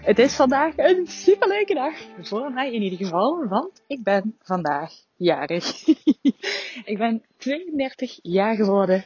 Het 0.00 0.18
is 0.18 0.34
vandaag 0.34 0.76
een 0.76 1.06
superleuke 1.06 1.74
dag. 1.74 1.94
Voor 2.20 2.52
mij 2.52 2.72
in 2.72 2.82
ieder 2.82 2.98
geval, 2.98 3.46
want 3.48 3.82
ik 3.86 4.02
ben 4.02 4.36
vandaag 4.42 4.92
jarig. 5.16 5.86
ik 6.92 6.98
ben 6.98 7.24
32 7.36 8.18
jaar 8.22 8.54
geworden. 8.54 9.04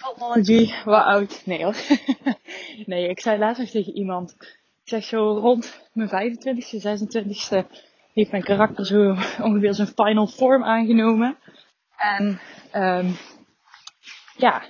Apology, 0.00 0.72
wat 0.84 1.04
oud. 1.04 1.42
Nee 1.44 1.64
hoor. 1.64 1.76
nee, 2.86 3.08
ik 3.08 3.20
zei 3.20 3.38
laatst 3.38 3.60
nog 3.60 3.70
tegen 3.70 3.96
iemand. 3.96 4.36
Ik 4.82 4.88
zeg 4.94 5.04
zo 5.04 5.38
rond 5.38 5.88
mijn 5.92 6.08
25ste, 6.08 6.82
26ste 6.82 7.66
heeft 8.12 8.30
mijn 8.30 8.44
karakter 8.44 8.86
zo 8.86 9.08
ongeveer 9.42 9.74
zijn 9.74 9.88
final 9.88 10.26
form 10.26 10.64
aangenomen. 10.64 11.36
En 11.96 12.40
um, 12.74 13.16
ja, 14.36 14.62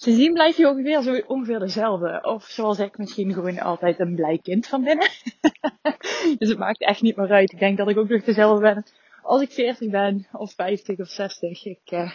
Sindsdien 0.00 0.32
blijf 0.32 0.56
je 0.56 0.68
ongeveer, 0.68 1.02
zo 1.02 1.20
ongeveer 1.26 1.58
dezelfde. 1.58 2.20
Of 2.22 2.44
zoals 2.44 2.78
ik 2.78 2.98
misschien 2.98 3.32
gewoon 3.32 3.58
altijd 3.58 4.00
een 4.00 4.14
blij 4.14 4.38
kind 4.42 4.66
van 4.66 4.84
binnen. 4.84 5.08
dus 6.38 6.48
het 6.48 6.58
maakt 6.58 6.80
echt 6.80 7.02
niet 7.02 7.16
meer 7.16 7.30
uit. 7.30 7.52
Ik 7.52 7.58
denk 7.58 7.76
dat 7.76 7.88
ik 7.88 7.98
ook 7.98 8.08
nog 8.08 8.24
dezelfde 8.24 8.60
ben 8.60 8.84
als 9.22 9.42
ik 9.42 9.50
40 9.50 9.90
ben, 9.90 10.26
of 10.32 10.52
50 10.54 10.98
of 10.98 11.08
60. 11.08 11.64
Ik, 11.64 11.90
uh, 11.90 12.12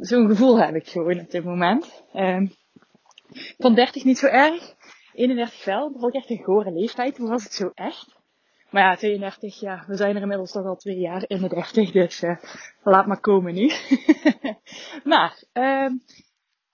zo'n 0.00 0.28
gevoel 0.28 0.60
heb 0.60 0.74
ik 0.74 0.88
gewoon 0.88 1.20
op 1.20 1.30
dit 1.30 1.44
moment. 1.44 2.02
Um, 2.14 2.52
van 3.58 3.74
30 3.74 4.04
niet 4.04 4.18
zo 4.18 4.26
erg. 4.26 4.74
31 5.12 5.64
wel. 5.64 5.92
Vond 5.98 6.14
ik 6.14 6.20
echt 6.20 6.30
een 6.30 6.44
gore 6.44 6.72
leeftijd. 6.72 7.16
Hoe 7.16 7.28
was 7.28 7.44
het 7.44 7.52
zo 7.52 7.70
echt? 7.74 8.16
Maar 8.70 8.82
ja, 8.82 8.96
32, 8.96 9.60
ja, 9.60 9.84
we 9.86 9.96
zijn 9.96 10.16
er 10.16 10.22
inmiddels 10.22 10.52
toch 10.52 10.66
al 10.66 10.76
twee 10.76 10.98
jaar 10.98 11.24
in 11.26 11.40
de 11.40 11.48
30. 11.48 11.90
Dus 11.90 12.22
uh, 12.22 12.36
laat 12.82 13.06
maar 13.06 13.20
komen 13.20 13.54
nu. 13.54 13.70
maar, 15.12 15.42
um, 15.52 16.02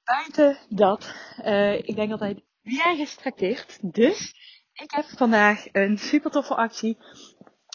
buiten 0.05 0.58
dat, 0.69 1.14
uh, 1.44 1.74
ik 1.74 1.97
denk 1.97 2.10
altijd 2.10 2.42
weer 2.62 2.97
gestrakteerd. 2.97 3.78
Dus 3.94 4.34
ik 4.72 4.91
heb 4.91 5.05
vandaag 5.05 5.64
een 5.72 5.98
super 5.98 6.30
toffe 6.30 6.55
actie. 6.55 6.98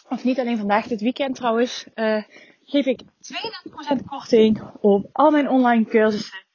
Of 0.08 0.24
niet 0.24 0.38
alleen 0.38 0.58
vandaag, 0.58 0.86
dit 0.86 1.00
weekend 1.00 1.34
trouwens. 1.36 1.86
Uh, 1.94 2.22
geef 2.62 2.86
ik 2.86 3.02
32% 3.02 4.04
korting 4.06 4.62
op 4.80 5.08
al 5.12 5.30
mijn 5.30 5.48
online 5.48 5.84
cursussen. 5.84 6.46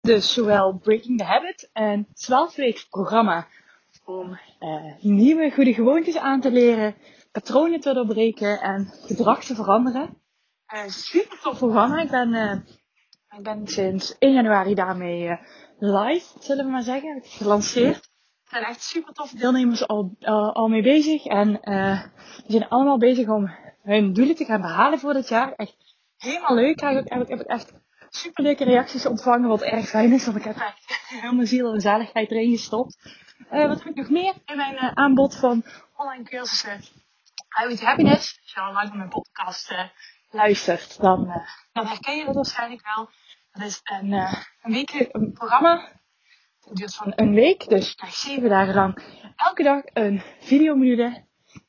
Dus 0.00 0.32
zowel 0.32 0.78
Breaking 0.78 1.18
the 1.18 1.24
Habit 1.24 1.70
en 1.72 2.08
12 2.12 2.54
weken 2.54 2.88
programma 2.88 3.48
om 4.04 4.38
uh, 4.60 4.94
nieuwe 5.00 5.50
goede 5.50 5.74
gewoontes 5.74 6.16
aan 6.16 6.40
te 6.40 6.50
leren, 6.50 6.94
patronen 7.32 7.80
te 7.80 7.92
doorbreken 7.92 8.60
en 8.60 8.92
gedrag 9.06 9.44
te 9.44 9.54
veranderen. 9.54 10.22
Uh, 10.74 10.88
super 10.88 11.38
tof 11.40 11.58
programma. 11.58 12.00
Ik 12.00 12.10
ben 12.10 12.64
ik 13.36 13.42
ben 13.42 13.66
sinds 13.66 14.18
1 14.18 14.32
januari 14.32 14.74
daarmee 14.74 15.28
uh, 15.28 15.36
live, 15.78 16.26
zullen 16.38 16.64
we 16.64 16.70
maar 16.70 16.82
zeggen. 16.82 17.16
Ik 17.16 17.26
gelanceerd. 17.26 17.96
Er 17.96 18.50
zijn 18.50 18.64
echt 18.64 18.82
super 18.82 19.12
toffe 19.12 19.36
deelnemers 19.36 19.86
al, 19.86 20.16
uh, 20.20 20.52
al 20.52 20.68
mee 20.68 20.82
bezig. 20.82 21.24
En 21.24 21.48
uh, 21.62 22.02
die 22.46 22.58
zijn 22.58 22.68
allemaal 22.68 22.98
bezig 22.98 23.28
om 23.28 23.50
hun 23.82 24.12
doelen 24.12 24.34
te 24.34 24.44
gaan 24.44 24.60
behalen 24.60 24.98
voor 24.98 25.12
dit 25.12 25.28
jaar. 25.28 25.52
Echt 25.52 25.76
helemaal 26.16 26.54
leuk. 26.54 26.80
Ik 26.80 27.08
heb, 27.08 27.22
ik, 27.22 27.28
heb 27.28 27.40
ik 27.40 27.46
echt 27.46 27.72
super 28.10 28.42
leuke 28.42 28.64
reacties 28.64 29.06
ontvangen. 29.06 29.48
Wat 29.48 29.62
erg 29.62 29.88
fijn 29.88 30.12
is, 30.12 30.24
want 30.24 30.36
ik 30.36 30.44
heb 30.44 30.56
echt 30.56 31.08
heel 31.08 31.32
mijn 31.32 31.46
ziel 31.46 31.72
en 31.72 31.80
zaligheid 31.80 32.30
erin 32.30 32.50
gestopt. 32.50 32.96
wat 33.50 33.82
heb 33.82 33.86
ik 33.86 33.94
nog 33.94 34.10
meer 34.10 34.34
in 34.44 34.56
mijn 34.56 34.96
aanbod 34.96 35.36
van 35.36 35.64
online 35.96 36.24
cursussen? 36.24 36.80
Habit 37.48 37.80
Happiness. 37.80 38.38
Als 38.42 38.52
je 38.52 38.60
al 38.60 38.72
lang 38.72 38.94
mijn 38.94 39.08
podcast 39.08 39.72
luistert, 40.30 41.00
dan, 41.00 41.42
dan 41.72 41.86
herken 41.86 42.16
je 42.16 42.24
dat 42.24 42.34
waarschijnlijk 42.34 42.94
wel. 42.94 43.10
Dat 43.52 43.62
is 43.62 43.80
een, 43.84 44.12
uh, 44.12 44.42
een 44.62 44.72
week 44.72 45.08
programma. 45.32 46.00
Het 46.60 46.76
duurt 46.76 46.94
van 46.94 47.12
een 47.16 47.34
week, 47.34 47.68
dus 47.68 47.88
je 47.88 47.94
krijgt 47.94 48.16
zeven 48.16 48.48
dagen 48.48 48.74
lang 48.74 49.02
elke 49.36 49.62
dag 49.62 49.82
een 49.92 50.22
videomodule. 50.40 51.26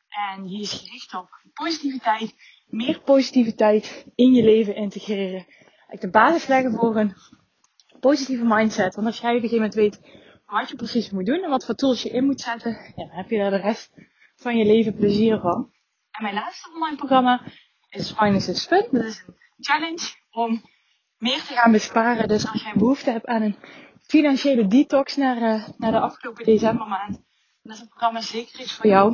En 0.09 0.43
die 0.43 0.61
is 0.61 0.73
gericht 0.73 1.13
op 1.13 1.29
positiviteit, 1.53 2.35
meer 2.67 3.01
positiviteit 3.01 4.05
in 4.15 4.33
je 4.33 4.43
leven 4.43 4.75
integreren. 4.75 5.45
Ik 5.89 6.01
de 6.01 6.09
basis 6.09 6.47
leggen 6.47 6.71
voor 6.71 6.95
een 6.95 7.15
positieve 7.99 8.45
mindset. 8.45 8.95
Want 8.95 9.07
als 9.07 9.19
jij 9.19 9.35
op 9.35 9.43
een 9.43 9.49
gegeven 9.49 9.69
moment 9.69 9.75
weet 9.75 10.19
wat 10.45 10.69
je 10.69 10.75
precies 10.75 11.09
moet 11.09 11.25
doen 11.25 11.43
en 11.43 11.49
wat 11.49 11.65
voor 11.65 11.75
tools 11.75 12.01
je 12.01 12.09
in 12.09 12.25
moet 12.25 12.41
zetten, 12.41 12.71
ja, 12.71 13.05
dan 13.05 13.15
heb 13.17 13.29
je 13.29 13.37
daar 13.37 13.51
de 13.51 13.57
rest 13.57 13.93
van 14.35 14.57
je 14.57 14.65
leven 14.65 14.95
plezier 14.95 15.39
van. 15.39 15.71
En 16.11 16.23
mijn 16.23 16.33
laatste 16.33 16.69
online 16.73 16.97
programma 16.97 17.41
is 17.89 18.11
Finance 18.11 18.51
is 18.51 18.65
Fun. 18.65 18.87
Dat 18.91 19.03
is 19.03 19.23
een 19.27 19.35
challenge 19.59 20.15
om 20.31 20.61
meer 21.17 21.43
te 21.43 21.53
gaan 21.53 21.71
besparen. 21.71 22.27
Dus 22.27 22.47
als 22.51 22.61
jij 22.61 22.73
behoefte 22.75 23.11
hebt 23.11 23.25
aan 23.25 23.41
een 23.41 23.55
financiële 24.01 24.67
detox 24.67 25.15
naar, 25.15 25.37
uh, 25.37 25.67
naar 25.77 25.91
de 25.91 25.99
afgelopen 25.99 26.45
decembermaand, 26.45 27.23
dan 27.61 27.73
is 27.73 27.79
het 27.79 27.89
programma 27.89 28.21
zeker 28.21 28.59
iets 28.59 28.73
voor 28.73 28.87
jou. 28.87 29.13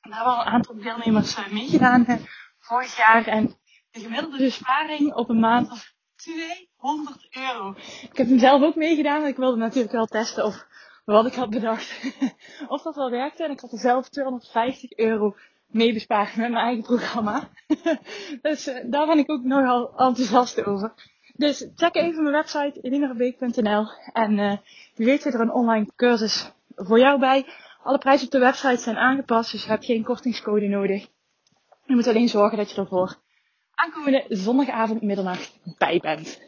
En 0.00 0.10
daar 0.10 0.14
hebben 0.14 0.34
al 0.34 0.40
een 0.40 0.52
aantal 0.52 0.76
deelnemers 0.76 1.38
uh, 1.38 1.48
meegedaan 1.48 2.04
uh, 2.08 2.16
vorig 2.58 2.96
jaar. 2.96 3.26
En 3.26 3.54
de 3.90 4.00
gemiddelde 4.00 4.38
besparing 4.38 5.14
op 5.14 5.28
een 5.28 5.40
maand 5.40 5.68
was 5.68 5.94
200 6.16 7.26
euro. 7.30 7.74
Ik 8.10 8.16
heb 8.16 8.28
hem 8.28 8.38
zelf 8.38 8.62
ook 8.62 8.74
meegedaan, 8.74 9.18
want 9.18 9.30
ik 9.30 9.36
wilde 9.36 9.56
natuurlijk 9.56 9.92
wel 9.92 10.06
testen 10.06 10.44
of 10.44 10.66
wat 11.04 11.26
ik 11.26 11.34
had 11.34 11.50
bedacht, 11.50 12.14
of 12.68 12.82
dat 12.82 12.94
wel 12.94 13.10
werkte. 13.10 13.44
En 13.44 13.50
ik 13.50 13.60
had 13.60 13.72
er 13.72 13.78
zelf 13.78 14.08
250 14.08 14.92
euro 14.92 15.36
mee 15.76 15.92
bespaard 15.92 16.36
met 16.36 16.50
mijn 16.50 16.64
eigen 16.64 16.82
programma. 16.82 17.48
dus 18.42 18.64
daar 18.64 19.06
ben 19.06 19.18
ik 19.18 19.30
ook 19.30 19.42
nogal 19.42 19.88
enthousiast 19.96 20.64
over. 20.64 20.92
Dus 21.36 21.68
check 21.74 21.94
even 21.94 22.22
mijn 22.22 22.34
website 22.34 22.80
elinaverbeek.nl 22.80 23.86
en 24.12 24.38
uh, 24.38 24.56
wie 24.94 25.06
weet 25.06 25.22
zit 25.22 25.34
er 25.34 25.40
een 25.40 25.52
online 25.52 25.86
cursus 25.96 26.52
voor 26.74 26.98
jou 26.98 27.18
bij. 27.18 27.46
Alle 27.82 27.98
prijzen 27.98 28.26
op 28.26 28.32
de 28.32 28.38
website 28.38 28.82
zijn 28.82 28.96
aangepast, 28.96 29.52
dus 29.52 29.62
je 29.62 29.68
hebt 29.68 29.84
geen 29.84 30.04
kortingscode 30.04 30.68
nodig. 30.68 31.06
Je 31.84 31.94
moet 31.94 32.06
alleen 32.06 32.28
zorgen 32.28 32.58
dat 32.58 32.70
je 32.70 32.80
ervoor 32.80 33.16
aankomende 33.74 34.24
zondagavond 34.28 35.02
middernacht 35.02 35.58
bij 35.78 35.98
bent. 35.98 36.40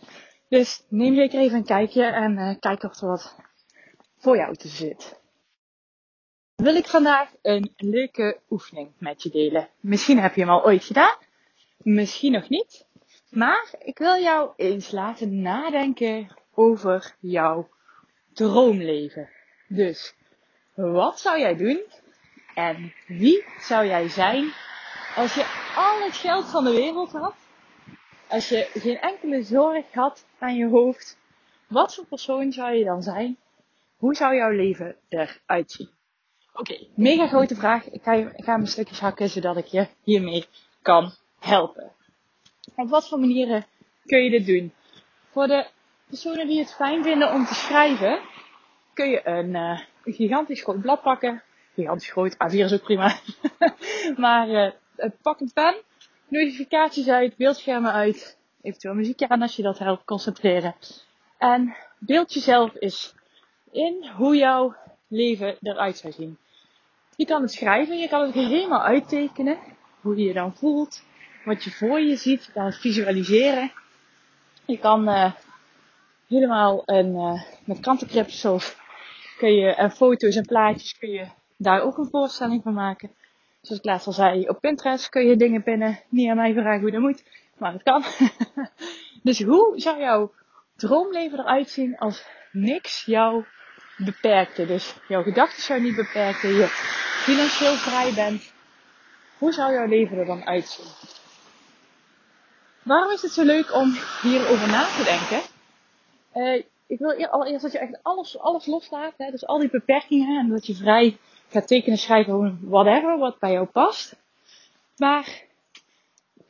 Dus 0.49 0.85
neem 0.89 1.15
zeker 1.15 1.41
even 1.41 1.57
een 1.59 1.65
kijkje 1.65 2.05
en 2.05 2.39
uh, 2.39 2.55
kijk 2.61 2.83
of 2.83 3.01
er 3.01 3.09
wat 3.09 3.37
voor 4.19 4.37
jou 4.37 4.55
te 4.55 4.69
zit. 4.69 5.21
Wil 6.63 6.75
ik 6.75 6.87
vandaag 6.87 7.31
een 7.43 7.75
leuke 7.77 8.39
oefening 8.51 8.91
met 8.99 9.23
je 9.23 9.31
delen. 9.31 9.69
Misschien 9.81 10.19
heb 10.19 10.35
je 10.35 10.41
hem 10.41 10.51
al 10.51 10.65
ooit 10.65 10.85
gedaan, 10.85 11.17
misschien 11.77 12.33
nog 12.33 12.49
niet. 12.49 12.87
Maar 13.31 13.75
ik 13.79 13.99
wil 13.99 14.23
jou 14.23 14.51
eens 14.57 14.91
laten 14.91 15.43
nadenken 15.43 16.29
over 16.55 17.15
jouw 17.21 17.69
droomleven. 18.33 19.29
Dus, 19.69 20.15
wat 20.75 21.21
zou 21.21 21.39
jij 21.39 21.57
doen 21.57 21.83
en 22.55 22.93
wie 23.07 23.45
zou 23.61 23.87
jij 23.87 24.09
zijn 24.09 24.53
als 25.17 25.35
je 25.35 25.73
al 25.77 26.05
het 26.05 26.17
geld 26.17 26.45
van 26.45 26.65
de 26.65 26.71
wereld 26.71 27.13
had? 27.13 27.35
Als 28.29 28.49
je 28.49 28.71
geen 28.75 29.01
enkele 29.01 29.43
zorg 29.43 29.93
had 29.93 30.27
aan 30.39 30.57
je 30.57 30.69
hoofd, 30.69 31.19
wat 31.67 31.95
voor 31.95 32.07
persoon 32.07 32.53
zou 32.53 32.73
je 32.73 32.85
dan 32.85 33.03
zijn? 33.03 33.37
Hoe 33.97 34.15
zou 34.15 34.35
jouw 34.35 34.51
leven 34.51 34.97
eruit 35.09 35.73
zien? 35.73 35.97
Oké, 36.59 36.79
mega 36.95 37.27
grote 37.27 37.55
vraag. 37.55 37.91
Ik 37.91 38.03
ga, 38.03 38.13
ik 38.13 38.45
ga 38.45 38.53
hem 38.53 38.67
stukjes 38.67 39.01
hakken 39.01 39.29
zodat 39.29 39.57
ik 39.57 39.67
je 39.67 39.87
hiermee 40.03 40.45
kan 40.83 41.13
helpen. 41.39 41.93
Op 42.75 42.89
wat 42.89 43.09
voor 43.09 43.19
manieren 43.19 43.67
kun 44.07 44.23
je 44.23 44.31
dit 44.31 44.47
doen? 44.47 44.73
Voor 45.31 45.47
de 45.47 45.67
personen 46.07 46.47
die 46.47 46.59
het 46.59 46.75
fijn 46.75 47.03
vinden 47.03 47.33
om 47.33 47.45
te 47.45 47.55
schrijven, 47.55 48.21
kun 48.95 49.09
je 49.09 49.29
een, 49.29 49.55
een 49.55 50.13
gigantisch 50.13 50.63
groot 50.63 50.81
blad 50.81 51.03
pakken. 51.03 51.43
Gigantisch 51.75 52.11
groot, 52.11 52.35
A4 52.35 52.55
is 52.55 52.73
ook 52.73 52.83
prima. 52.83 53.19
maar 54.17 54.49
uh, 54.49 54.71
pak 55.23 55.41
een 55.41 55.53
pen, 55.53 55.75
notificaties 56.29 57.09
uit, 57.09 57.37
beeldschermen 57.37 57.93
uit, 57.93 58.39
eventueel 58.63 58.95
muziekje 58.95 59.29
aan 59.29 59.43
als 59.43 59.57
je 59.57 59.63
dat 59.63 59.79
helpt 59.79 60.05
concentreren. 60.05 60.75
En 61.39 61.77
beeld 61.99 62.33
jezelf 62.33 62.73
eens 62.79 63.15
in 63.71 64.11
hoe 64.17 64.37
jouw 64.37 64.75
leven 65.09 65.57
eruit 65.61 65.97
zou 65.97 66.13
zien. 66.13 66.39
Je 67.19 67.27
kan 67.27 67.43
het 67.43 67.53
schrijven, 67.53 67.99
je 67.99 68.09
kan 68.09 68.23
het 68.23 68.35
helemaal 68.35 68.83
uittekenen, 68.83 69.59
hoe 70.01 70.17
je 70.17 70.25
je 70.25 70.33
dan 70.33 70.57
voelt, 70.57 71.03
wat 71.45 71.65
je 71.65 71.71
voor 71.71 72.01
je 72.01 72.17
ziet. 72.17 72.45
Je 72.45 72.53
kan 72.53 72.65
het 72.65 72.77
visualiseren. 72.77 73.73
Je 74.65 74.79
kan 74.79 75.09
uh, 75.09 75.33
helemaal 76.29 76.83
een, 76.85 77.15
uh, 77.15 77.43
met 77.65 77.81
krantencryptsels 77.81 78.77
kun 79.39 79.53
je, 79.55 79.75
en 79.75 79.91
foto's 79.91 80.37
en 80.37 80.47
plaatjes 80.47 80.99
kun 80.99 81.09
je 81.09 81.27
daar 81.57 81.81
ook 81.81 81.99
een 81.99 82.11
voorstelling 82.11 82.63
van 82.63 82.75
maken. 82.75 83.11
Zoals 83.61 83.81
ik 83.81 83.87
laatst 83.87 84.07
al 84.07 84.13
zei, 84.13 84.49
op 84.49 84.61
Pinterest 84.61 85.09
kun 85.09 85.27
je 85.27 85.37
dingen 85.37 85.63
pinnen. 85.63 86.01
Niet 86.09 86.29
aan 86.29 86.37
mij 86.37 86.53
vragen 86.53 86.81
hoe 86.81 86.91
dat 86.91 87.01
moet, 87.01 87.23
maar 87.57 87.73
het 87.73 87.83
kan. 87.83 88.05
dus 89.23 89.43
hoe 89.43 89.73
zou 89.81 90.01
jouw 90.01 90.33
droomleven 90.77 91.39
eruit 91.39 91.71
zien 91.71 91.97
als 91.97 92.27
niks 92.53 93.05
jou 93.05 93.45
beperkte? 93.99 94.67
Dus 94.67 94.95
jouw 95.09 95.23
gedachten 95.23 95.63
zou 95.63 95.81
niet 95.81 95.97
beperken, 95.97 96.55
je 96.55 96.67
financieel 97.23 97.75
vrij 97.75 98.13
bent. 98.15 98.53
Hoe 99.39 99.53
zou 99.53 99.73
jouw 99.73 99.87
leven 99.87 100.19
er 100.19 100.27
dan 100.27 100.47
uitzien? 100.47 100.87
Waarom 102.83 103.13
is 103.13 103.23
het 103.23 103.33
zo 103.33 103.45
leuk 103.45 103.75
om 103.75 103.97
hierover 104.23 104.69
na 104.69 104.85
te 104.85 105.05
denken? 105.05 105.41
Uh, 106.35 106.65
ik 106.87 106.99
wil 106.99 107.27
allereerst 107.27 107.63
dat 107.63 107.73
je 107.73 107.79
echt 107.79 107.99
alles, 108.03 108.39
alles 108.39 108.67
loslaat. 108.67 109.15
Hè? 109.17 109.31
Dus 109.31 109.47
al 109.47 109.59
die 109.59 109.71
beperkingen. 109.71 110.39
En 110.39 110.49
dat 110.49 110.67
je 110.67 110.75
vrij 110.75 111.19
gaat 111.49 111.67
tekenen, 111.67 111.99
schrijven, 111.99 112.59
whatever, 112.63 113.19
wat 113.19 113.39
bij 113.39 113.53
jou 113.53 113.67
past. 113.67 114.17
Maar 114.97 115.43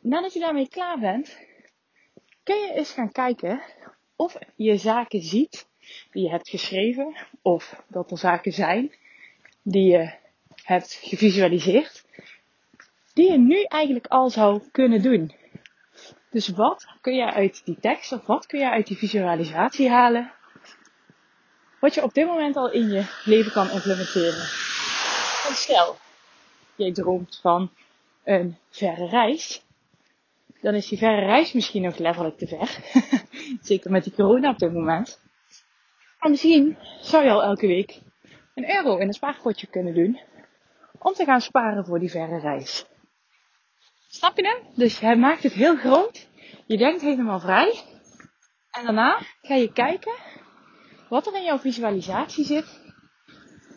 nadat 0.01 0.33
je 0.33 0.41
daarmee 0.41 0.69
klaar 0.69 0.99
bent, 0.99 1.39
kun 2.43 2.57
je 2.57 2.73
eens 2.73 2.93
gaan 2.93 3.13
kijken 3.13 3.63
of 4.17 4.39
je 4.57 4.77
zaken 4.77 5.23
ziet 5.23 5.67
die 6.11 6.23
je 6.23 6.31
hebt 6.31 6.49
geschreven. 6.49 7.17
Of 7.43 7.83
dat 7.89 8.11
er 8.11 8.19
zaken 8.19 8.53
zijn 8.53 8.93
die 9.63 9.91
je 9.91 10.11
hebt 10.63 10.93
gevisualiseerd. 11.03 12.05
Die 13.15 13.31
je 13.31 13.39
nu 13.39 13.63
eigenlijk 13.63 14.07
al 14.07 14.31
zou 14.31 14.63
kunnen 14.73 15.03
doen. 15.03 15.33
Dus 16.31 16.49
wat 16.49 16.87
kun 17.01 17.15
je 17.15 17.33
uit 17.33 17.65
die 17.65 17.79
tekst 17.81 18.13
of 18.13 18.27
wat 18.27 18.47
kun 18.47 18.59
je 18.59 18.71
uit 18.71 18.87
die 18.87 18.97
visualisatie 18.97 19.89
halen? 19.91 20.33
Wat 21.81 21.95
je 21.95 22.03
op 22.03 22.15
dit 22.15 22.27
moment 22.27 22.57
al 22.57 22.71
in 22.71 22.89
je 22.89 23.05
leven 23.25 23.53
kan 23.53 23.71
implementeren. 23.71 24.49
En 25.49 25.55
stel, 25.55 25.97
jij 26.75 26.93
droomt 26.93 27.39
van 27.43 27.71
een 28.25 28.57
verre 28.71 29.09
reis. 29.09 29.63
Dan 30.61 30.75
is 30.75 30.89
die 30.89 30.99
verre 30.99 31.27
reis 31.27 31.53
misschien 31.53 31.83
nog 31.83 31.99
letterlijk 31.99 32.39
te 32.39 32.47
ver. 32.47 32.79
Zeker 33.69 33.91
met 33.91 34.05
die 34.05 34.13
corona 34.13 34.51
op 34.51 34.59
dit 34.59 34.73
moment. 34.73 35.21
Maar 36.19 36.31
misschien 36.31 36.79
zou 37.01 37.25
je 37.25 37.31
al 37.31 37.43
elke 37.43 37.67
week 37.67 38.01
een 38.55 38.71
euro 38.71 38.97
in 38.97 39.07
een 39.07 39.13
spaarpotje 39.13 39.67
kunnen 39.67 39.95
doen. 39.95 40.21
Om 40.99 41.13
te 41.13 41.25
gaan 41.25 41.41
sparen 41.41 41.85
voor 41.85 41.99
die 41.99 42.11
verre 42.11 42.41
reis. 42.41 42.87
Snap 44.09 44.37
je 44.37 44.47
hem? 44.47 44.75
Dus 44.75 45.01
hij 45.01 45.17
maakt 45.17 45.43
het 45.43 45.53
heel 45.53 45.77
groot. 45.77 46.29
Je 46.67 46.77
denkt 46.77 47.01
helemaal 47.01 47.41
vrij. 47.41 47.83
En 48.71 48.85
daarna 48.85 49.21
ga 49.43 49.55
je 49.55 49.73
kijken 49.73 50.13
wat 51.09 51.27
er 51.27 51.35
in 51.35 51.45
jouw 51.45 51.59
visualisatie 51.59 52.45
zit. 52.45 52.81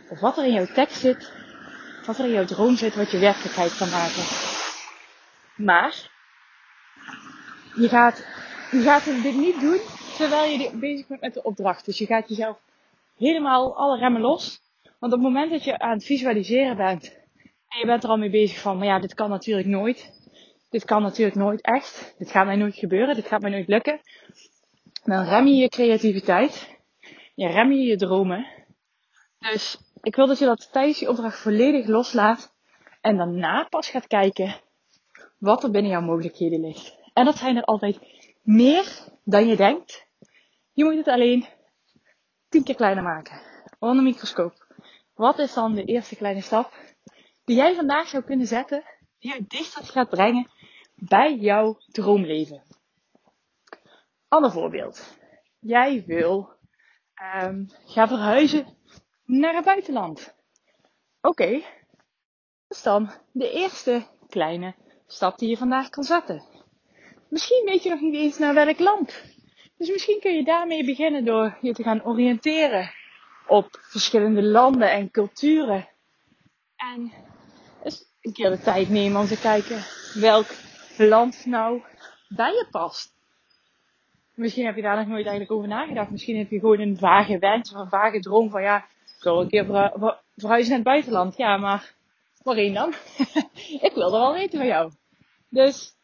Of 0.10 0.20
wat 0.20 0.38
er 0.38 0.46
in 0.46 0.54
jouw 0.54 0.66
tekst 0.74 1.00
zit. 1.00 1.32
Wat 2.06 2.18
er 2.18 2.26
in 2.26 2.32
jouw 2.32 2.46
droom 2.46 2.76
zit 2.76 2.96
wat 2.96 3.12
je 3.12 3.20
werkelijkheid 3.20 3.78
kan 3.78 3.90
maken. 3.90 4.24
Maar 5.56 6.10
je 7.76 7.90
gaat, 7.90 8.26
je 8.72 8.82
gaat 8.82 9.06
dit 9.06 9.36
niet 9.36 9.60
doen 9.60 9.80
terwijl 10.18 10.52
je 10.52 10.78
bezig 10.78 11.08
bent 11.08 11.22
met 11.22 11.34
de 11.34 11.44
opdracht. 11.44 11.86
Dus 11.86 11.98
je 11.98 12.06
gaat 12.06 12.30
jezelf 12.30 12.60
helemaal 13.18 13.76
alle 13.76 13.98
remmen 13.98 14.22
los. 14.22 14.60
Want 15.00 15.14
op 15.14 15.20
het 15.20 15.28
moment 15.28 15.52
dat 15.52 15.64
je 15.64 15.80
aan 15.80 15.94
het 15.94 16.06
visualiseren 16.06 16.78
bent 16.78 17.20
en 17.68 17.80
je 17.80 17.86
bent 17.86 18.04
er 18.04 18.10
al 18.10 18.18
mee 18.18 18.30
bezig 18.30 18.60
van, 18.60 18.78
maar 18.78 18.88
ja, 18.88 19.00
dit 19.00 19.14
kan 19.14 19.30
natuurlijk 19.30 19.68
nooit 19.68 20.20
dit 20.72 20.86
kan 20.86 21.02
natuurlijk 21.02 21.38
nooit 21.38 21.62
echt. 21.62 22.16
Dit 22.18 22.32
gaat 22.32 22.46
mij 22.46 22.56
nooit 22.56 22.76
gebeuren. 22.76 23.16
Dit 23.16 23.28
gaat 23.28 23.42
mij 23.42 23.52
nooit 23.52 23.68
lukken. 23.68 24.00
Dan 25.04 25.24
rem 25.24 25.48
je 25.48 25.56
je 25.56 25.70
creativiteit. 25.70 26.78
Je 27.36 27.48
rem 27.48 27.72
je 27.72 27.82
je 27.82 27.96
dromen. 27.96 28.46
Dus 29.40 29.78
ik 30.02 30.16
wil 30.16 30.28
dat 30.28 30.40
je 30.40 30.46
dat 30.46 30.70
tijdens 30.72 31.00
die 31.00 31.10
opdracht 31.10 31.40
volledig 31.40 31.88
loslaat. 31.88 32.54
En 33.02 33.18
daarna 33.18 33.64
pas 33.70 33.90
gaat 33.90 34.08
kijken 34.08 34.56
wat 35.38 35.64
er 35.64 35.72
binnen 35.72 35.92
jouw 35.92 36.02
mogelijkheden 36.02 36.62
ligt. 36.62 36.98
En 37.14 37.26
dat 37.26 37.38
zijn 37.38 37.58
er 37.58 37.64
altijd 37.64 38.00
meer 38.42 39.08
dan 39.24 39.48
je 39.48 39.56
denkt. 39.56 40.08
Je 40.72 40.84
moet 40.84 40.96
het 40.96 41.08
alleen 41.08 41.46
tien 42.50 42.64
keer 42.64 42.76
kleiner 42.76 43.04
maken. 43.04 43.42
Onder 43.80 44.04
microscoop. 44.04 44.66
Wat 45.14 45.40
is 45.40 45.54
dan 45.54 45.76
de 45.76 45.84
eerste 45.84 46.16
kleine 46.16 46.42
stap 46.42 46.74
die 47.44 47.56
jij 47.56 47.76
vandaag 47.76 48.08
zou 48.08 48.24
kunnen 48.24 48.48
zetten, 48.48 48.84
die 49.20 49.34
je 49.34 49.46
dichter 49.48 49.84
gaat 49.86 50.10
brengen 50.10 50.50
bij 50.96 51.36
jouw 51.36 51.78
droomleven. 51.88 52.64
Ander 54.28 54.52
voorbeeld. 54.52 55.18
Jij 55.60 56.04
wil 56.06 56.50
um, 57.36 57.68
gaan 57.86 58.08
verhuizen 58.08 58.78
naar 59.26 59.56
het 59.56 59.66
buitenland. 59.66 60.36
Oké, 61.22 61.52
dat 61.52 62.78
is 62.78 62.84
dan 62.84 63.12
de 63.32 63.52
eerste 63.52 64.08
kleine 64.28 64.76
stap 65.08 65.38
die 65.38 65.50
je 65.50 65.58
vandaag 65.58 65.90
kan 65.90 66.04
zetten. 66.04 66.51
Misschien 67.32 67.66
weet 67.66 67.84
je 67.84 67.90
nog 67.90 68.00
niet 68.00 68.16
eens 68.16 68.38
naar 68.38 68.54
welk 68.54 68.80
land. 68.80 69.24
Dus 69.78 69.90
misschien 69.90 70.20
kun 70.20 70.34
je 70.34 70.44
daarmee 70.44 70.86
beginnen 70.86 71.26
door 71.26 71.58
je 71.62 71.74
te 71.74 71.84
gaan 71.84 72.04
oriënteren 72.04 72.92
op 73.48 73.68
verschillende 73.82 74.44
landen 74.44 74.92
en 74.92 75.12
culturen. 75.12 75.88
En 76.76 77.12
eens 77.84 78.06
een 78.22 78.34
keer 78.34 78.50
de 78.50 78.60
tijd 78.60 78.90
nemen 78.90 79.22
om 79.22 79.28
te 79.28 79.40
kijken 79.40 79.84
welk 80.14 80.48
land 80.98 81.46
nou 81.46 81.82
bij 82.28 82.52
je 82.52 82.68
past. 82.72 83.14
Misschien 84.34 84.66
heb 84.66 84.76
je 84.76 84.82
daar 84.82 84.98
nog 84.98 85.08
nooit 85.08 85.26
eigenlijk 85.26 85.52
over 85.52 85.68
nagedacht. 85.68 86.10
Misschien 86.10 86.38
heb 86.38 86.50
je 86.50 86.60
gewoon 86.60 86.80
een 86.80 86.98
vage 86.98 87.40
wens 87.40 87.74
of 87.74 87.80
een 87.80 87.90
vage 87.90 88.20
droom 88.20 88.50
van 88.50 88.62
ja, 88.62 88.78
ik 89.18 89.24
wil 89.24 89.42
een 89.42 89.50
keer 89.50 89.66
verhuizen 90.36 90.70
naar 90.70 90.80
het 90.80 90.84
buitenland. 90.84 91.38
Ja, 91.38 91.58
maar 91.58 91.94
waarheen 92.44 92.74
dan? 92.74 92.94
ik 93.88 93.92
wil 93.94 94.04
er 94.04 94.12
wel 94.12 94.34
weten 94.34 94.58
van 94.58 94.68
jou. 94.68 94.92
Dus 95.50 96.00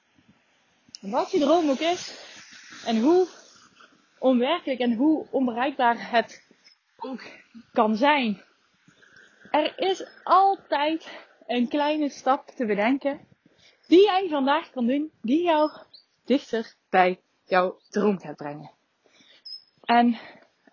wat 1.09 1.31
je 1.31 1.39
droom 1.39 1.69
ook 1.69 1.80
is 1.80 2.25
en 2.86 3.01
hoe 3.01 3.27
onwerkelijk 4.19 4.80
en 4.80 4.94
hoe 4.94 5.27
onbereikbaar 5.31 6.12
het 6.12 6.48
ook 6.98 7.21
kan 7.74 7.95
zijn. 7.95 8.42
Er 9.51 9.74
is 9.80 10.06
altijd 10.24 11.09
een 11.48 11.68
kleine 11.68 12.09
stap 12.09 12.50
te 12.50 12.65
bedenken 12.65 13.19
die 13.88 14.01
jij 14.01 14.27
vandaag 14.30 14.69
kan 14.71 14.86
doen, 14.86 15.12
die 15.21 15.44
jou 15.44 15.71
dichter 16.25 16.74
bij 16.89 17.19
jouw 17.45 17.80
droom 17.89 18.19
gaat 18.19 18.36
brengen. 18.36 18.71
En 19.83 20.18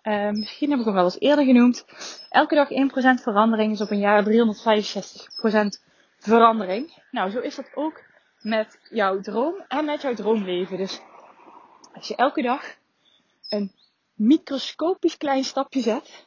uh, 0.03 0.29
misschien 0.29 0.69
heb 0.69 0.79
ik 0.79 0.85
hem 0.85 0.93
wel 0.93 1.03
eens 1.03 1.19
eerder 1.19 1.45
genoemd. 1.45 1.85
Elke 2.29 2.55
dag 2.55 2.67
1% 3.19 3.21
verandering 3.21 3.71
is 3.71 3.81
op 3.81 3.91
een 3.91 3.99
jaar 3.99 4.25
365% 4.25 4.29
verandering. 6.19 7.03
Nou, 7.11 7.29
zo 7.29 7.39
is 7.39 7.55
dat 7.55 7.69
ook 7.75 8.03
met 8.45 8.79
jouw 8.89 9.19
droom 9.19 9.63
en 9.67 9.85
met 9.85 10.01
jouw 10.01 10.13
droomleven. 10.13 10.77
Dus 10.77 11.01
als 11.93 12.07
je 12.07 12.15
elke 12.15 12.41
dag 12.41 12.75
een 13.49 13.71
microscopisch 14.13 15.17
klein 15.17 15.43
stapje 15.43 15.81
zet, 15.81 16.25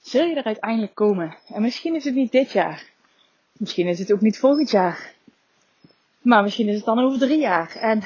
zul 0.00 0.24
je 0.24 0.34
er 0.34 0.44
uiteindelijk 0.44 0.94
komen. 0.94 1.36
En 1.46 1.62
misschien 1.62 1.94
is 1.94 2.04
het 2.04 2.14
niet 2.14 2.32
dit 2.32 2.52
jaar. 2.52 2.90
Misschien 3.52 3.86
is 3.86 3.98
het 3.98 4.12
ook 4.12 4.20
niet 4.20 4.38
volgend 4.38 4.70
jaar. 4.70 5.14
Maar 6.20 6.42
misschien 6.42 6.68
is 6.68 6.76
het 6.76 6.84
dan 6.84 6.98
over 6.98 7.18
drie 7.18 7.40
jaar. 7.40 7.76
En 7.76 8.02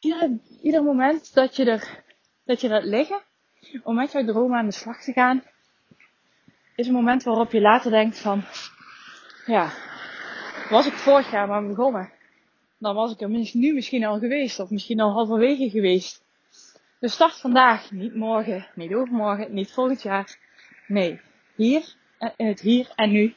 ieder, 0.00 0.38
ieder 0.62 0.82
moment 0.82 1.34
dat 1.34 1.56
je 1.56 1.64
er, 1.64 2.02
dat 2.44 2.60
je 2.60 2.82
liggen, 2.82 3.22
om 3.82 3.94
met 3.94 4.12
jouw 4.12 4.24
droom 4.24 4.54
aan 4.54 4.66
de 4.66 4.72
slag 4.72 5.02
te 5.02 5.12
gaan, 5.12 5.42
is 6.74 6.86
een 6.86 6.92
moment 6.92 7.22
waarop 7.22 7.52
je 7.52 7.60
later 7.60 7.90
denkt 7.90 8.18
van, 8.18 8.44
ja, 9.46 9.72
was 10.70 10.86
ik 10.86 10.92
vorig 10.92 11.30
jaar 11.30 11.48
maar 11.48 11.66
begonnen, 11.66 12.12
dan 12.78 12.94
was 12.94 13.12
ik 13.12 13.20
er 13.20 13.28
nu 13.52 13.74
misschien 13.74 14.04
al 14.04 14.18
geweest, 14.18 14.60
of 14.60 14.70
misschien 14.70 15.00
al 15.00 15.12
halverwege 15.12 15.70
geweest. 15.70 16.22
Dus 17.00 17.12
start 17.12 17.40
vandaag, 17.40 17.90
niet 17.90 18.14
morgen, 18.14 18.66
niet 18.74 18.94
overmorgen, 18.94 19.54
niet 19.54 19.72
volgend 19.72 20.02
jaar. 20.02 20.38
Nee, 20.86 21.20
hier, 21.54 21.94
in 22.36 22.46
het 22.46 22.60
hier 22.60 22.92
en 22.94 23.10
nu. 23.10 23.34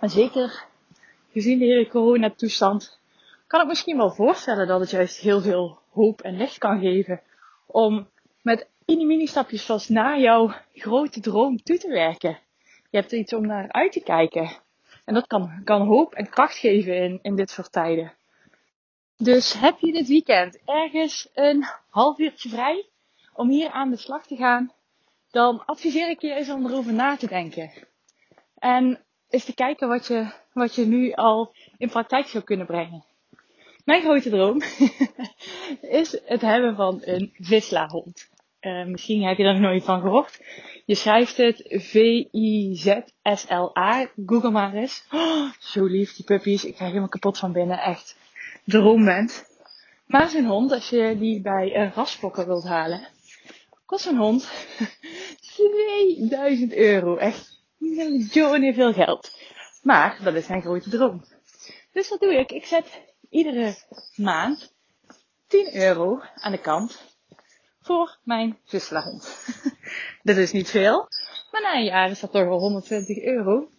En 0.00 0.10
zeker 0.10 0.64
gezien 1.32 1.58
de 1.58 1.64
hele 1.64 1.88
coronatoestand, 1.88 3.00
kan 3.46 3.60
ik 3.60 3.66
misschien 3.66 3.96
wel 3.96 4.10
voorstellen 4.10 4.66
dat 4.66 4.80
het 4.80 4.90
juist 4.90 5.18
heel 5.18 5.40
veel 5.40 5.78
hoop 5.90 6.20
en 6.20 6.36
licht 6.36 6.58
kan 6.58 6.80
geven. 6.80 7.20
Om 7.66 8.08
met 8.42 8.66
mini 8.86 9.26
stapjes 9.26 9.64
vast 9.64 9.88
naar 9.88 10.20
jouw 10.20 10.54
grote 10.74 11.20
droom 11.20 11.62
toe 11.62 11.78
te 11.78 11.88
werken. 11.88 12.38
Je 12.90 12.98
hebt 12.98 13.12
iets 13.12 13.32
om 13.32 13.46
naar 13.46 13.72
uit 13.72 13.92
te 13.92 14.02
kijken. 14.02 14.61
En 15.04 15.14
dat 15.14 15.26
kan, 15.26 15.60
kan 15.64 15.86
hoop 15.86 16.14
en 16.14 16.28
kracht 16.28 16.56
geven 16.56 16.96
in, 16.96 17.18
in 17.22 17.36
dit 17.36 17.50
soort 17.50 17.72
tijden. 17.72 18.12
Dus 19.16 19.52
heb 19.52 19.78
je 19.78 19.92
dit 19.92 20.08
weekend 20.08 20.58
ergens 20.64 21.28
een 21.34 21.66
half 21.88 22.18
uurtje 22.18 22.48
vrij 22.48 22.86
om 23.34 23.48
hier 23.48 23.70
aan 23.70 23.90
de 23.90 23.96
slag 23.96 24.26
te 24.26 24.36
gaan, 24.36 24.72
dan 25.30 25.64
adviseer 25.64 26.10
ik 26.10 26.20
je 26.20 26.34
eens 26.34 26.50
om 26.50 26.66
erover 26.66 26.92
na 26.92 27.16
te 27.16 27.26
denken. 27.26 27.72
En 28.58 29.04
eens 29.28 29.44
te 29.44 29.54
kijken 29.54 29.88
wat 29.88 30.06
je, 30.06 30.32
wat 30.52 30.74
je 30.74 30.86
nu 30.86 31.12
al 31.12 31.54
in 31.78 31.88
praktijk 31.88 32.26
zou 32.26 32.44
kunnen 32.44 32.66
brengen. 32.66 33.04
Mijn 33.84 34.02
grote 34.02 34.30
droom 34.30 34.62
is 36.00 36.20
het 36.24 36.40
hebben 36.40 36.76
van 36.76 37.00
een 37.04 37.32
vislahond. 37.34 38.30
Uh, 38.62 38.84
misschien 38.84 39.22
heb 39.22 39.36
je 39.36 39.44
er 39.44 39.52
nog 39.52 39.62
nooit 39.62 39.84
van 39.84 40.00
gehoord. 40.00 40.40
Je 40.84 40.94
schrijft 40.94 41.36
het 41.36 41.64
V-I-Z-S-L-A. 41.68 42.96
Google 44.26 44.50
maar 44.50 44.74
eens. 44.74 45.04
Oh, 45.10 45.50
zo 45.58 45.84
lief, 45.84 46.14
die 46.14 46.24
puppies. 46.24 46.64
Ik 46.64 46.74
krijg 46.74 46.88
helemaal 46.88 47.10
kapot 47.10 47.38
van 47.38 47.52
binnen. 47.52 47.78
Echt 47.78 48.16
droomband. 48.64 49.44
Maar 50.06 50.28
zijn 50.28 50.46
hond, 50.46 50.72
als 50.72 50.88
je 50.88 51.16
die 51.18 51.40
bij 51.40 51.76
een 51.76 51.92
rasfokker 51.92 52.46
wilt 52.46 52.64
halen, 52.64 53.08
kost 53.86 54.06
een 54.06 54.16
hond 54.16 54.50
2000 55.54 56.74
euro. 56.74 57.16
Echt 57.16 57.60
miljoenen 57.78 58.74
veel 58.74 58.92
geld. 58.92 59.38
Maar 59.82 60.18
dat 60.22 60.34
is 60.34 60.46
zijn 60.46 60.62
grote 60.62 60.90
droom. 60.90 61.24
Dus 61.92 62.08
wat 62.08 62.20
doe 62.20 62.34
ik? 62.34 62.52
Ik 62.52 62.64
zet 62.64 63.00
iedere 63.30 63.74
maand 64.16 64.74
10 65.46 65.76
euro 65.76 66.20
aan 66.34 66.52
de 66.52 66.60
kant 66.60 67.11
voor 67.82 68.18
mijn 68.24 68.58
visselhond. 68.64 69.46
dat 70.22 70.36
is 70.36 70.52
niet 70.52 70.70
veel, 70.70 71.08
maar 71.50 71.62
na 71.62 71.74
een 71.74 71.84
jaar 71.84 72.10
is 72.10 72.20
dat 72.20 72.32
toch 72.32 72.44
wel 72.44 72.58
120 72.58 73.22
euro. 73.22 73.70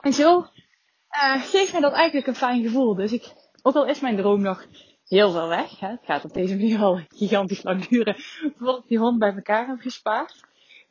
En 0.00 0.12
zo 0.12 0.38
uh, 0.38 1.42
geeft 1.42 1.72
mij 1.72 1.80
dat 1.80 1.92
eigenlijk 1.92 2.26
een 2.26 2.34
fijn 2.34 2.62
gevoel. 2.62 2.94
Dus 2.94 3.12
ik, 3.12 3.32
ook 3.62 3.74
al 3.74 3.86
is 3.86 4.00
mijn 4.00 4.16
droom 4.16 4.40
nog 4.40 4.66
heel 5.06 5.30
veel 5.30 5.48
weg, 5.48 5.80
hè, 5.80 5.88
het 5.88 6.04
gaat 6.04 6.24
op 6.24 6.32
deze 6.32 6.54
manier 6.56 6.80
al 6.80 7.00
gigantisch 7.08 7.62
lang 7.62 7.86
duren 7.88 8.16
voordat 8.56 8.78
ik 8.78 8.88
die 8.88 8.98
hond 8.98 9.18
bij 9.18 9.34
elkaar 9.34 9.66
heb 9.66 9.80
gespaard. 9.80 10.40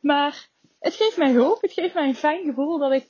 Maar 0.00 0.48
het 0.78 0.94
geeft 0.94 1.16
mij 1.16 1.36
hoop, 1.36 1.60
het 1.60 1.72
geeft 1.72 1.94
mij 1.94 2.08
een 2.08 2.14
fijn 2.14 2.44
gevoel 2.44 2.78
dat 2.78 2.92
ik 2.92 3.06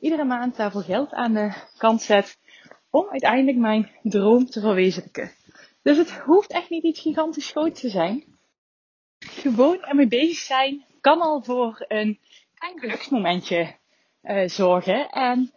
iedere 0.00 0.24
maand 0.24 0.56
daarvoor 0.56 0.82
geld 0.82 1.12
aan 1.12 1.32
de 1.32 1.52
kant 1.78 2.02
zet 2.02 2.38
om 2.90 3.06
uiteindelijk 3.10 3.58
mijn 3.58 3.90
droom 4.02 4.46
te 4.46 4.60
verwezenlijken. 4.60 5.30
Dus 5.82 5.96
het 5.96 6.10
hoeft 6.12 6.52
echt 6.52 6.70
niet 6.70 6.84
iets 6.84 7.00
gigantisch 7.00 7.50
groots 7.50 7.80
te 7.80 7.88
zijn. 7.88 8.37
Gewoon 9.38 9.82
ermee 9.84 10.06
bezig 10.08 10.38
zijn 10.38 10.84
kan 11.00 11.20
al 11.20 11.42
voor 11.42 11.84
een 11.88 12.18
klein 12.54 12.78
geluksmomentje 12.78 13.74
uh, 14.22 14.48
zorgen. 14.48 15.10
En 15.10 15.52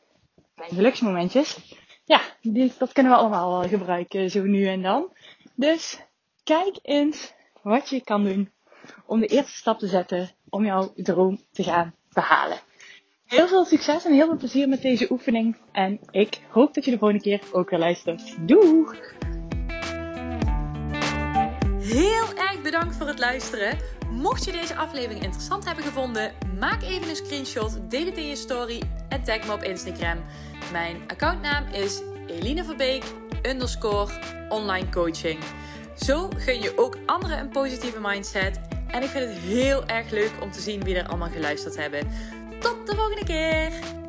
geluksmomentjes, 0.55 1.75
ja, 2.05 2.21
die, 2.41 2.73
dat 2.77 2.93
kunnen 2.93 3.11
we 3.11 3.17
allemaal 3.17 3.59
wel 3.59 3.69
gebruiken 3.69 4.29
zo 4.29 4.43
nu 4.43 4.67
en 4.67 4.81
dan. 4.81 5.13
Dus 5.55 5.99
kijk 6.43 6.79
eens 6.81 7.33
wat 7.61 7.89
je 7.89 8.03
kan 8.03 8.23
doen 8.23 8.51
om 9.05 9.19
de 9.19 9.27
eerste 9.27 9.55
stap 9.55 9.79
te 9.79 9.87
zetten 9.87 10.29
om 10.49 10.65
jouw 10.65 10.91
droom 10.95 11.39
te 11.51 11.63
gaan 11.63 11.95
behalen. 12.13 12.57
Heel 13.25 13.47
veel 13.47 13.65
succes 13.65 14.05
en 14.05 14.13
heel 14.13 14.25
veel 14.25 14.37
plezier 14.37 14.67
met 14.67 14.81
deze 14.81 15.11
oefening. 15.11 15.57
En 15.71 15.99
ik 16.09 16.39
hoop 16.49 16.73
dat 16.73 16.85
je 16.85 16.91
de 16.91 16.97
volgende 16.97 17.23
keer 17.23 17.41
ook 17.51 17.69
weer 17.69 17.79
luistert. 17.79 18.47
Doeg! 18.47 18.95
Heel 21.91 22.35
erg 22.35 22.61
bedankt 22.61 22.95
voor 22.95 23.07
het 23.07 23.19
luisteren. 23.19 23.77
Mocht 24.09 24.45
je 24.45 24.51
deze 24.51 24.75
aflevering 24.75 25.23
interessant 25.23 25.65
hebben 25.65 25.83
gevonden, 25.83 26.33
maak 26.59 26.81
even 26.81 27.09
een 27.09 27.15
screenshot, 27.15 27.77
deel 27.89 28.05
het 28.05 28.17
in 28.17 28.27
je 28.27 28.35
story 28.35 28.81
en 29.09 29.23
tag 29.23 29.45
me 29.45 29.53
op 29.53 29.63
Instagram. 29.63 30.23
Mijn 30.71 31.01
accountnaam 31.07 31.65
is 31.71 32.01
Eline 32.27 32.63
Verbeek 32.63 33.03
underscore 33.43 34.11
online 34.49 34.89
coaching. 34.89 35.39
Zo 35.95 36.29
gun 36.37 36.61
je 36.61 36.77
ook 36.77 36.97
anderen 37.05 37.39
een 37.39 37.49
positieve 37.49 37.99
mindset. 38.01 38.59
En 38.87 39.03
ik 39.03 39.09
vind 39.09 39.25
het 39.25 39.37
heel 39.37 39.85
erg 39.85 40.09
leuk 40.09 40.31
om 40.41 40.51
te 40.51 40.61
zien 40.61 40.83
wie 40.83 40.95
er 40.95 41.07
allemaal 41.07 41.29
geluisterd 41.29 41.77
hebben. 41.77 42.07
Tot 42.59 42.87
de 42.87 42.95
volgende 42.95 43.25
keer! 43.25 44.00